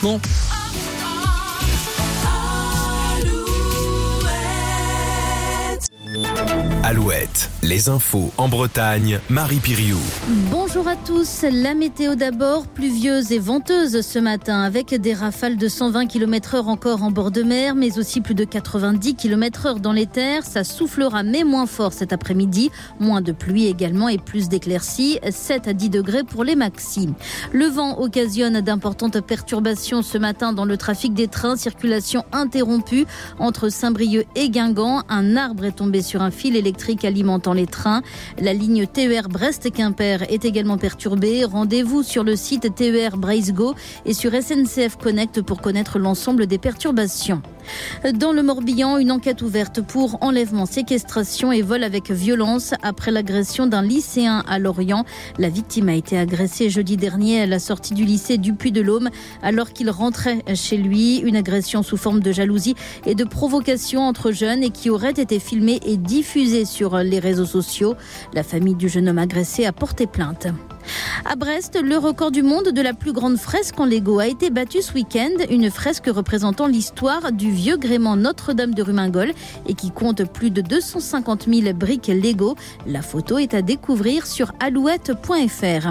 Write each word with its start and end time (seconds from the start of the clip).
Bon. 0.00 0.20
Alouette, 6.84 7.50
les 7.68 7.90
infos 7.90 8.32
en 8.38 8.48
Bretagne, 8.48 9.20
Marie 9.28 9.58
Piriou. 9.58 9.98
Bonjour 10.50 10.88
à 10.88 10.96
tous. 10.96 11.44
La 11.52 11.74
météo 11.74 12.14
d'abord, 12.14 12.66
pluvieuse 12.66 13.30
et 13.30 13.38
venteuse 13.38 14.00
ce 14.00 14.18
matin 14.18 14.62
avec 14.62 14.94
des 14.94 15.12
rafales 15.12 15.58
de 15.58 15.68
120 15.68 16.06
km 16.06 16.54
heure 16.54 16.68
encore 16.68 17.02
en 17.02 17.10
bord 17.10 17.30
de 17.30 17.42
mer, 17.42 17.74
mais 17.74 17.98
aussi 17.98 18.22
plus 18.22 18.34
de 18.34 18.44
90 18.44 19.16
km 19.16 19.66
heure 19.66 19.80
dans 19.80 19.92
les 19.92 20.06
terres. 20.06 20.46
Ça 20.46 20.64
soufflera 20.64 21.22
mais 21.22 21.44
moins 21.44 21.66
fort 21.66 21.92
cet 21.92 22.14
après-midi. 22.14 22.70
Moins 23.00 23.20
de 23.20 23.32
pluie 23.32 23.66
également 23.66 24.08
et 24.08 24.16
plus 24.16 24.48
d'éclaircies. 24.48 25.18
7 25.30 25.68
à 25.68 25.74
10 25.74 25.90
degrés 25.90 26.24
pour 26.24 26.44
les 26.44 26.56
maxi. 26.56 27.10
Le 27.52 27.66
vent 27.66 28.00
occasionne 28.00 28.62
d'importantes 28.62 29.20
perturbations 29.20 30.00
ce 30.00 30.16
matin 30.16 30.54
dans 30.54 30.64
le 30.64 30.78
trafic 30.78 31.12
des 31.12 31.28
trains. 31.28 31.56
Circulation 31.56 32.24
interrompue 32.32 33.04
entre 33.38 33.68
Saint-Brieuc 33.68 34.24
et 34.36 34.48
Guingamp. 34.48 35.02
Un 35.10 35.36
arbre 35.36 35.66
est 35.66 35.72
tombé 35.72 36.00
sur 36.00 36.22
un 36.22 36.30
fil 36.30 36.56
électrique 36.56 37.04
alimentant 37.04 37.57
les 37.58 37.66
trains. 37.66 38.02
La 38.40 38.54
ligne 38.54 38.86
TER 38.86 39.28
Brest-Quimper 39.28 40.22
est 40.30 40.44
également 40.44 40.78
perturbée. 40.78 41.44
Rendez-vous 41.44 42.02
sur 42.02 42.24
le 42.24 42.36
site 42.36 42.74
TER 42.74 43.18
Go 43.18 43.74
et 44.06 44.14
sur 44.14 44.32
SNCF 44.32 44.96
Connect 44.96 45.42
pour 45.42 45.60
connaître 45.60 45.98
l'ensemble 45.98 46.46
des 46.46 46.58
perturbations. 46.58 47.42
Dans 48.14 48.32
le 48.32 48.42
Morbihan, 48.42 48.98
une 48.98 49.12
enquête 49.12 49.42
ouverte 49.42 49.80
pour 49.80 50.18
enlèvement, 50.22 50.66
séquestration 50.66 51.52
et 51.52 51.62
vol 51.62 51.82
avec 51.82 52.10
violence 52.10 52.74
après 52.82 53.10
l'agression 53.10 53.66
d'un 53.66 53.82
lycéen 53.82 54.44
à 54.48 54.58
Lorient. 54.58 55.04
La 55.38 55.48
victime 55.48 55.88
a 55.88 55.94
été 55.94 56.18
agressée 56.18 56.70
jeudi 56.70 56.96
dernier 56.96 57.42
à 57.42 57.46
la 57.46 57.58
sortie 57.58 57.94
du 57.94 58.04
lycée 58.04 58.38
du 58.38 58.54
Puy-de-L'Aume 58.54 59.10
alors 59.42 59.72
qu'il 59.72 59.90
rentrait 59.90 60.42
chez 60.54 60.76
lui. 60.76 61.18
Une 61.18 61.36
agression 61.36 61.82
sous 61.82 61.96
forme 61.96 62.20
de 62.20 62.32
jalousie 62.32 62.74
et 63.06 63.14
de 63.14 63.24
provocation 63.24 64.02
entre 64.02 64.32
jeunes 64.32 64.62
et 64.62 64.70
qui 64.70 64.90
aurait 64.90 65.10
été 65.10 65.38
filmée 65.38 65.80
et 65.84 65.96
diffusée 65.96 66.64
sur 66.64 66.98
les 66.98 67.18
réseaux 67.18 67.46
sociaux. 67.46 67.94
La 68.34 68.42
famille 68.42 68.74
du 68.74 68.88
jeune 68.88 69.08
homme 69.08 69.18
agressé 69.18 69.66
a 69.66 69.72
porté 69.72 70.06
plainte. 70.06 70.48
À 71.24 71.36
Brest, 71.36 71.78
le 71.82 71.96
record 71.98 72.30
du 72.30 72.42
monde 72.42 72.68
de 72.68 72.80
la 72.80 72.94
plus 72.94 73.12
grande 73.12 73.36
fresque 73.36 73.78
en 73.78 73.84
Lego 73.84 74.18
a 74.18 74.26
été 74.26 74.50
battu 74.50 74.80
ce 74.80 74.94
week-end. 74.94 75.44
Une 75.50 75.70
fresque 75.70 76.06
représentant 76.06 76.66
l'histoire 76.66 77.32
du 77.32 77.50
vieux 77.50 77.76
gréement 77.76 78.16
Notre-Dame 78.16 78.72
de 78.72 78.82
Rumingol 78.82 79.32
et 79.68 79.74
qui 79.74 79.90
compte 79.90 80.24
plus 80.24 80.50
de 80.50 80.62
250 80.62 81.46
000 81.52 81.74
briques 81.74 82.06
Lego. 82.06 82.56
La 82.86 83.02
photo 83.02 83.38
est 83.38 83.52
à 83.52 83.62
découvrir 83.62 84.26
sur 84.26 84.52
alouette.fr. 84.60 85.90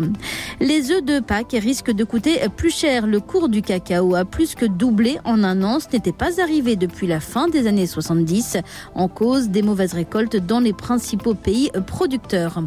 Les 0.59 0.91
œufs 0.91 1.03
de 1.03 1.19
Pâques 1.19 1.55
risquent 1.59 1.91
de 1.91 2.03
coûter 2.03 2.39
plus 2.55 2.73
cher. 2.73 3.05
Le 3.05 3.19
cours 3.19 3.49
du 3.49 3.61
cacao 3.61 4.15
a 4.15 4.25
plus 4.25 4.55
que 4.55 4.65
doublé 4.65 5.19
en 5.23 5.43
un 5.43 5.61
an. 5.63 5.79
Ce 5.79 5.87
n'était 5.93 6.11
pas 6.11 6.41
arrivé 6.41 6.75
depuis 6.75 7.05
la 7.05 7.19
fin 7.19 7.47
des 7.47 7.67
années 7.67 7.85
70 7.85 8.57
en 8.95 9.07
cause 9.07 9.49
des 9.49 9.61
mauvaises 9.61 9.93
récoltes 9.93 10.37
dans 10.37 10.59
les 10.59 10.73
principaux 10.73 11.35
pays 11.35 11.69
producteurs. 11.85 12.63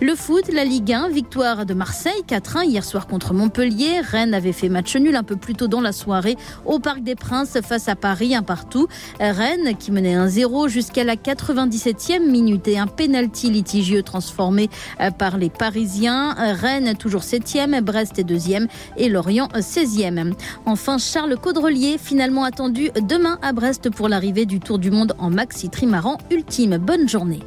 Le 0.00 0.14
foot, 0.14 0.44
la 0.52 0.64
Ligue 0.64 0.92
1, 0.92 1.08
victoire 1.08 1.65
de 1.66 1.74
Marseille, 1.74 2.22
4-1 2.26 2.64
hier 2.64 2.84
soir 2.84 3.06
contre 3.06 3.34
Montpellier. 3.34 4.00
Rennes 4.00 4.32
avait 4.32 4.52
fait 4.52 4.68
match 4.68 4.96
nul 4.96 5.16
un 5.16 5.22
peu 5.22 5.36
plus 5.36 5.54
tôt 5.54 5.68
dans 5.68 5.80
la 5.80 5.92
soirée 5.92 6.36
au 6.64 6.78
Parc 6.78 7.02
des 7.02 7.14
Princes 7.14 7.58
face 7.60 7.88
à 7.88 7.96
Paris, 7.96 8.34
un 8.34 8.42
partout. 8.42 8.86
Rennes 9.20 9.76
qui 9.76 9.92
menait 9.92 10.16
1-0 10.16 10.68
jusqu'à 10.68 11.04
la 11.04 11.16
97e 11.16 12.26
minute 12.26 12.68
et 12.68 12.78
un 12.78 12.86
pénalty 12.86 13.50
litigieux 13.50 14.02
transformé 14.02 14.70
euh, 15.00 15.10
par 15.10 15.36
les 15.36 15.50
Parisiens. 15.50 16.34
Rennes 16.38 16.96
toujours 16.96 17.22
7e, 17.22 17.80
Brest 17.80 18.18
est 18.18 18.24
2e 18.24 18.68
et 18.96 19.08
Lorient 19.08 19.48
16e. 19.48 20.32
Enfin, 20.64 20.98
Charles 20.98 21.36
Caudrelier, 21.36 21.98
finalement 21.98 22.44
attendu 22.44 22.90
demain 23.08 23.38
à 23.42 23.52
Brest 23.52 23.90
pour 23.90 24.08
l'arrivée 24.08 24.46
du 24.46 24.60
Tour 24.60 24.78
du 24.78 24.90
Monde 24.90 25.14
en 25.18 25.30
maxi 25.30 25.68
trimaran 25.68 26.18
ultime. 26.30 26.78
Bonne 26.78 27.08
journée. 27.08 27.40